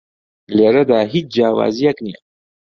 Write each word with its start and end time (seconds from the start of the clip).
لێرەدا 0.55 0.99
هیچ 1.13 1.25
جیاوازییەک 1.35 1.97
نییە 2.05 2.19